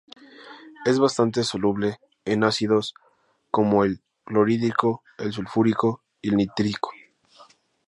Es 0.83 0.97
bastante 0.99 1.43
soluble 1.43 1.99
en 2.25 2.43
ácidos 2.43 2.95
como 3.51 3.83
el 3.83 4.01
clorhídrico, 4.23 5.03
el 5.19 5.31
sulfúrico 5.31 6.01
y 6.23 6.29
el 6.29 6.37
nítrico. 6.37 6.89